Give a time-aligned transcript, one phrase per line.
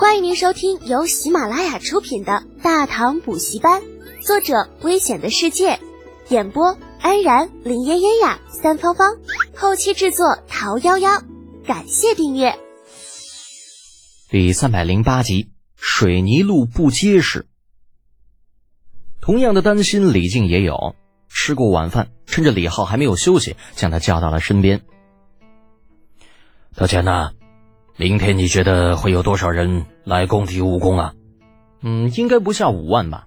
[0.00, 3.82] 欢迎您收听由喜马拉雅出品的《大唐补习班》，
[4.26, 5.78] 作者：危险的世界，
[6.30, 9.18] 演播：安然、林嫣嫣呀、三芳芳，
[9.54, 11.22] 后期制作：桃夭夭。
[11.66, 12.58] 感谢订阅。
[14.30, 17.46] 第三百零八集，水泥路不结实。
[19.20, 20.96] 同样的担心，李靖也有。
[21.28, 24.80] 吃过晚饭，趁着李浩还没有休息，将他叫到了身边。
[26.74, 27.32] 德全呐，
[28.00, 31.12] 明天你觉得会有多少人来工地务工啊？
[31.82, 33.26] 嗯，应该不下五万吧。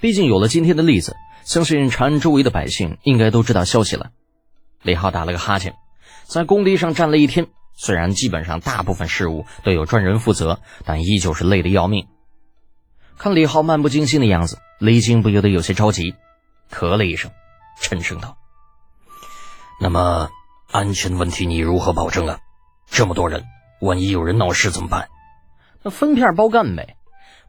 [0.00, 4.10] 毕竟有了今天的例子，相信长安周围的百姓应该都知道消息了。
[4.82, 5.76] 李浩打了个哈欠，
[6.24, 12.08] 在工地上站了一天，虽然基本上大部分事务都有专人负责，但依旧是累得要命。
[13.18, 16.16] 看李浩漫不经心的样子，李靖不由得有些着急，
[16.72, 17.30] 咳了一声。
[17.80, 18.36] 沉声道
[19.80, 20.28] ：“那么
[20.72, 22.40] 安全问题你如何保证啊？
[22.90, 23.44] 这么多人，
[23.80, 25.08] 万一有人闹事怎么办？
[25.82, 26.96] 那分片包干呗，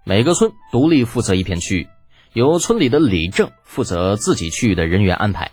[0.05, 1.87] 每个村独立负责一片区域，
[2.33, 5.51] 由村里的里正负责自己区域的人员安排。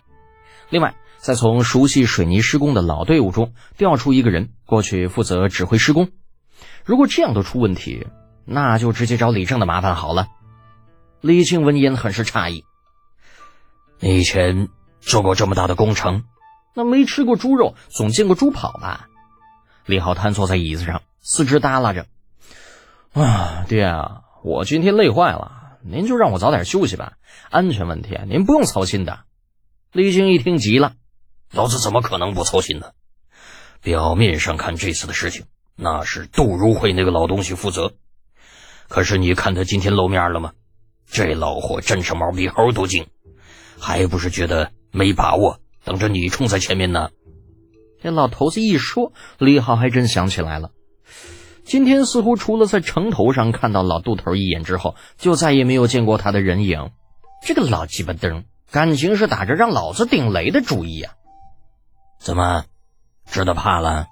[0.68, 6.10] 另外，再从熟悉水泥施工的老队伍中调出一个人过去负责指挥施工。
[6.84, 8.06] 如果这样都出问题，
[8.44, 10.28] 那就直接找李正的麻烦好了。”
[11.22, 12.64] 李庆闻言很是诧异。
[13.98, 14.68] 你以前
[15.00, 16.24] 做过这么大的工程，
[16.74, 19.08] 那没吃过猪肉，总见过猪跑吧？
[19.86, 22.06] 李浩瘫坐在椅子上，四肢耷拉着。
[23.12, 27.12] 啊，爹啊，我今天累坏了，您就让我早点休息吧。
[27.50, 29.20] 安全问题您不用操心的。
[29.92, 30.94] 李靖一听急了，
[31.52, 32.90] 老子怎么可能不操心呢？
[33.80, 35.44] 表面上看这次的事情，
[35.76, 37.94] 那是杜如晦那个老东西负责，
[38.88, 40.52] 可是你看他今天露面了吗？
[41.08, 43.06] 这老货真是毛比猴都精。
[43.78, 47.10] 还不是觉得没把握，等着你冲在前面呢。
[48.02, 50.70] 这老头子一说，李浩还真想起来了。
[51.64, 56.90] 今天似乎除了在城头上看到老杜头一眼之后，就再也没有见过他的人影。
[57.44, 61.10] 这个老鸡巴灯，感情是打着让老子顶雷的主意呀？
[62.20, 62.64] 怎么，
[63.26, 64.06] 知道怕了？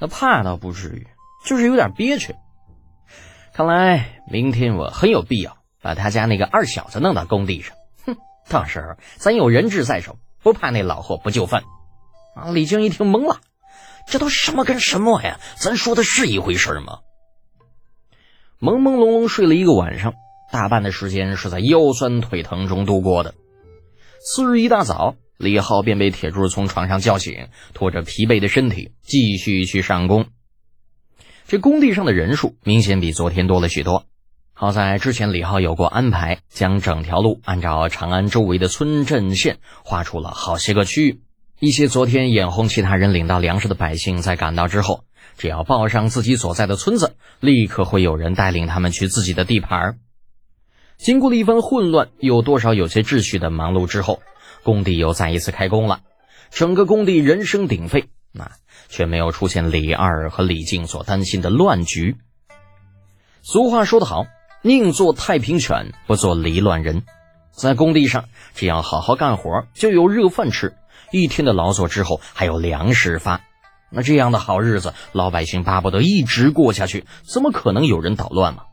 [0.00, 1.06] 那怕倒不至于，
[1.44, 2.34] 就是有点憋屈。
[3.52, 7.76] 看来明天我很有必要把他家那个二小子弄到工地上。
[8.04, 8.16] 哼
[8.48, 11.62] 到时候咱有人质在手，不怕那老货不就范。
[12.38, 12.50] 啊！
[12.52, 13.40] 李靖一听懵了，
[14.08, 15.40] 这都什么跟什么呀？
[15.56, 17.00] 咱说的是一回事吗？
[18.60, 20.14] 朦朦胧胧睡了一个晚上，
[20.52, 23.34] 大半的时间是在腰酸腿疼中度过的。
[24.20, 30.26] 次日一大早，李浩便被铁柱从床上叫醒，拖着疲惫的身体继续去上工。
[31.46, 34.04] 这工地上的人数明显比昨天多了许多。
[34.52, 41.22] 好在之前李浩有过安排，将整条路按照长安周围的村镇县划出了好些个区域。
[41.60, 45.02] 一些昨天眼红其他人领到粮食的百姓，在赶到之后，
[45.36, 49.98] 只要报上自己所在的村子，立刻会有人带领他们去自己的地盘。
[50.98, 54.22] 经过了一番混乱又多少有些秩序的忙碌之后，
[54.62, 56.02] 工地又再一次开工了。
[56.50, 58.08] 整个工地人声鼎沸，
[58.38, 58.52] 啊
[58.88, 62.16] 却没有出现李二和李靖所担心的乱局。
[63.42, 64.26] 俗话说得好。
[64.62, 67.04] 宁做太平犬，不做离乱人。
[67.52, 70.70] 在工地上，只要好好干活，就有热饭吃；
[71.10, 73.40] 一天的劳作之后，还有粮食发。
[73.90, 78.64] 那这样的好日子，老百姓巴不得一直过下去，怎么可能有人捣乱嘛？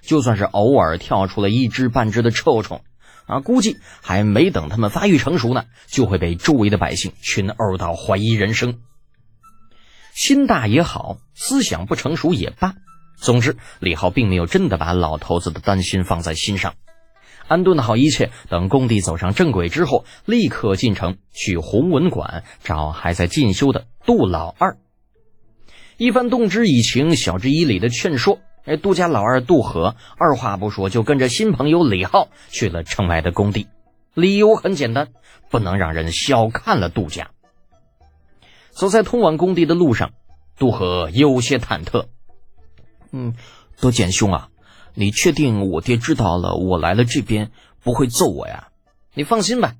[0.00, 2.82] 就算是偶尔跳出了一只半只的臭虫，
[3.26, 8.78] 啊，估计还没等他们发育成熟呢，就会被周围的百姓群殴到怀疑人生。
[10.12, 12.74] 心大也好，思想不成熟也罢。
[13.16, 16.74] 总之，李浩并没有真的把老头子的担心放在心上，
[17.46, 24.76] 安顿好一切，等工地走上正轨之后，立刻进城去弘文馆找还在进修的杜老二。
[25.96, 33.68] 一番动之以情、晓之以理的劝说，哎，杜家老二杜和二话不说就跟着新朋友李浩去了城外的工地。
[34.14, 35.08] 理由很简单，
[35.50, 37.30] 不能让人小看了杜家。
[38.70, 40.12] 走在通往工地的路上，
[40.58, 42.06] 杜和有些忐忑。
[43.12, 43.34] 嗯，
[43.80, 44.48] 德简兄啊，
[44.94, 47.50] 你确定我爹知道了我来了这边
[47.82, 48.68] 不会揍我呀？
[49.12, 49.74] 你放心吧，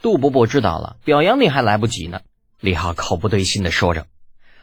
[0.00, 2.20] 杜伯伯知道了，表扬你还来不及呢。
[2.60, 4.06] 李浩口不对心的说着，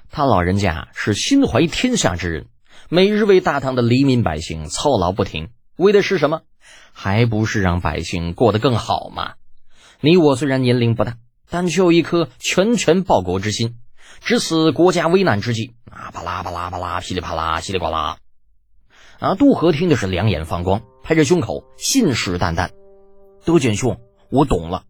[0.10, 2.48] 他老人家是心怀天下之人，
[2.90, 6.42] 每日为大唐的黎民百姓操劳不停，为的是什么？
[6.92, 9.34] 还不是让百姓过得更好吗？
[10.00, 11.18] 你我虽然年龄不大，
[11.50, 13.76] 但却有一颗拳拳报国之心。
[14.22, 18.18] 值此国家危难之际，啊，巴拉巴拉巴拉，噼里啪啦，稀里呱啦，
[19.20, 19.36] 啊！
[19.36, 22.70] 杜和听的是两眼放光，拍着胸口，信誓旦旦
[23.46, 24.00] ：“德简兄，
[24.30, 24.84] 我懂了。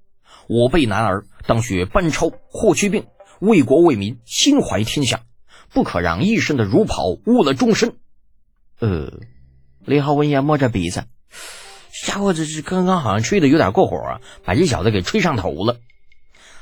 [0.48, 3.06] 我辈男儿当学班超、霍去病，
[3.40, 5.22] 为国为民，心怀天下，
[5.74, 7.96] 不可让一身的儒袍误了终身。”
[8.80, 9.12] 呃，
[9.86, 11.06] 李浩文也摸着鼻子，
[12.06, 15.78] 家伙这是刚刚好像吹的有点过火啊，把这小子给吹上头了。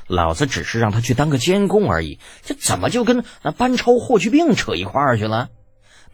[0.06, 5.48] 老子只是让他去当个监工而已，这怎么就跟那班超、霍去病扯一块儿去了？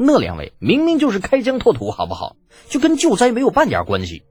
[0.04, 2.36] 那两位明明就是开疆拓土，好不好？
[2.68, 4.24] 就跟救灾没有半点关系。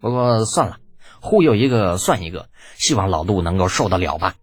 [0.00, 0.78] 不过算了，
[1.20, 4.34] 忽悠一个算一个，希望老杜能够受得了吧。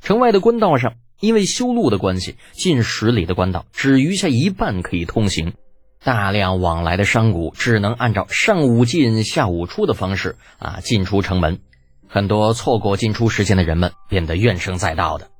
[0.00, 5.54] 城外的官道上，因为修路的关系，近十里的官道只余下一半可以通行，
[6.02, 11.60] 大量往来的商贾只能按照上午进、下午出的方式啊进出城门。
[12.08, 15.31] 很多错过进出时间的人们变得怨声载道的。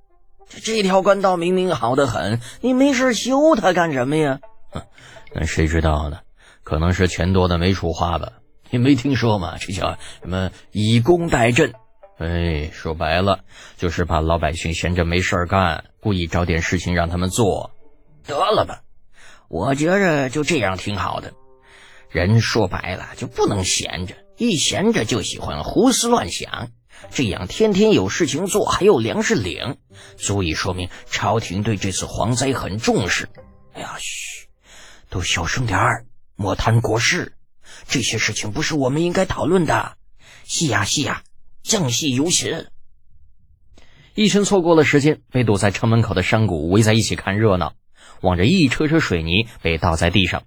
[0.62, 4.40] 这条官道明明好得很，你没事修它干什么呀？
[4.70, 4.82] 哼，
[5.34, 6.18] 那谁知道呢？
[6.62, 8.32] 可能是钱多的没处花吧。
[8.70, 9.56] 你没听说吗？
[9.58, 11.72] 这叫什么以工代赈？
[12.18, 13.40] 哎，说白了
[13.76, 17.72] 就是怕老百姓闲着没事干，故意找点事情让他们做。
[18.26, 18.82] 得了吧，
[19.48, 21.32] 我觉着就这样挺好的。
[22.10, 24.14] 人说白了就不能闲着。
[24.38, 26.68] 一闲着就喜欢胡思乱想，
[27.10, 29.78] 这样天天有事情做，还有粮食领，
[30.16, 33.28] 足以说明朝廷对这次蝗灾很重视。
[33.74, 34.48] 哎呀，嘘，
[35.10, 36.06] 都小声点儿，
[36.36, 37.34] 莫谈国事，
[37.88, 39.96] 这些事情不是我们应该讨论的。
[40.44, 41.22] 戏呀戏呀，
[41.62, 42.66] 将戏游行。
[44.14, 47.74] 一群错过了时间，被堵在城门口的商贾围在一起看热闹，
[48.20, 50.42] 望着一车车水泥被倒在地上。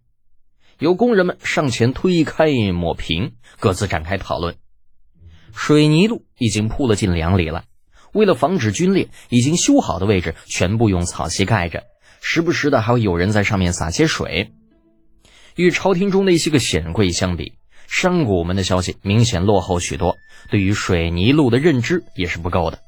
[0.77, 4.55] 有工人们上前推开抹平，各自展开讨论。
[5.55, 7.63] 水泥路已经铺了近两里了，
[8.13, 11.83] 为了防止龟裂，已经修好的位置全部用草席盖着，
[12.21, 14.51] 时不时的还会有人在上面洒些水。
[15.55, 17.53] 与朝廷中那些个显贵相比，
[17.87, 20.17] 山谷们的消息明显落后许多，
[20.51, 22.79] 对于水泥路的认知也是不够的。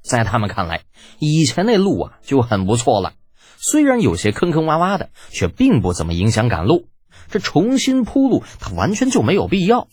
[0.00, 0.82] 在他们看来，
[1.18, 3.14] 以前那路啊就很不错了，
[3.56, 6.88] 虽然有些坑坑洼洼的，却并不怎么影响赶路。
[7.28, 9.88] 这重新铺路，它完全就没有必要。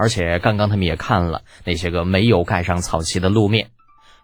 [0.00, 3.68] 而且刚刚他们也看了那些个没有盖上草席的路面，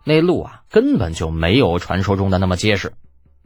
[0.04, 2.94] 那路啊根本就没有传说中的那么结实。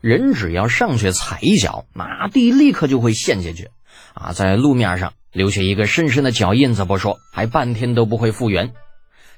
[0.00, 3.70] 人只要上去踩一脚，那地立刻就会陷下去，
[4.14, 8.74] 啊，在路面上留下一个深深的脚印子不说，还半天都不会复原。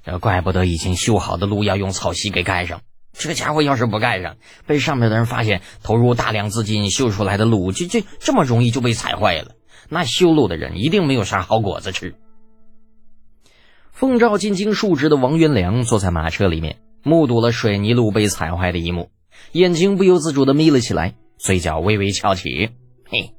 [0.05, 2.83] 这怪不得已经修好的路要用草席给盖上。
[3.15, 4.37] 这家伙要是不盖上，
[4.67, 9.53] 被上面的人发现投入大量资金修出来的路，就这这么容易就被踩坏了，
[9.89, 12.17] 那修路的人一定没有啥好果子吃。
[13.93, 19.11] 奉诏进京述职的王元良坐在马车里面，目睹了水泥路被踩坏的一幕，
[19.53, 22.71] 眼睛不由自主的眯了起来，嘴角微微翘起。
[23.09, 23.35] 嘿，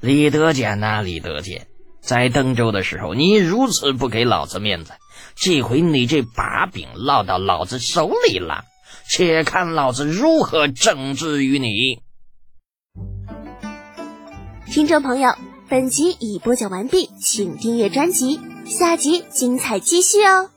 [0.00, 1.68] 李德俭呐，李德俭，
[2.00, 4.92] 在登州的时候你如此不给老子面子，
[5.36, 8.64] 这回你这把柄落到老子手里了。
[9.08, 12.00] 且看老子如何整治于你！
[14.72, 15.30] 听众朋友，
[15.68, 18.38] 本集已播讲完毕，请订阅专辑，
[18.70, 20.48] 下集精彩继续哦。